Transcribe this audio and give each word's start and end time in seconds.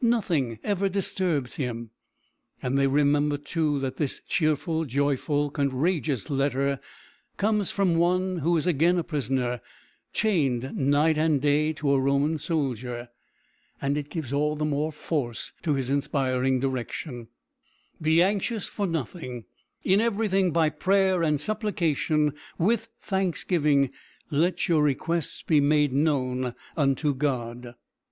Nothing 0.00 0.60
ever 0.62 0.88
disturbs 0.88 1.56
him." 1.56 1.90
And 2.62 2.78
they 2.78 2.86
remember, 2.86 3.36
too, 3.36 3.80
that 3.80 3.96
this 3.96 4.20
cheerful, 4.20 4.84
joyful, 4.84 5.50
courageous 5.50 6.30
letter 6.30 6.78
comes 7.36 7.72
from 7.72 7.96
one 7.96 8.36
who 8.38 8.56
is 8.56 8.68
again 8.68 8.98
a 8.98 9.02
prisoner, 9.02 9.60
chained 10.12 10.76
night 10.76 11.18
and 11.18 11.40
day 11.42 11.72
to 11.72 11.90
a 11.90 11.98
Roman 11.98 12.38
soldier, 12.38 13.08
and 13.82 13.96
it 13.96 14.10
gives 14.10 14.32
all 14.32 14.54
the 14.54 14.64
more 14.64 14.92
force 14.92 15.52
to 15.64 15.74
his 15.74 15.90
inspiring 15.90 16.60
direction: 16.60 17.26
"Be 18.00 18.22
anxious 18.22 18.68
for 18.68 18.86
nothing 18.86 19.42
in 19.82 20.00
everything, 20.00 20.52
by 20.52 20.68
prayer 20.70 21.20
and 21.24 21.40
supplication, 21.40 22.32
with 22.60 22.90
thanksgiving, 23.00 23.90
let 24.30 24.68
your 24.68 24.84
requests 24.84 25.42
be 25.42 25.58
made 25.58 25.92
known 25.92 26.54
unto 26.76 27.12
God." 27.12 27.74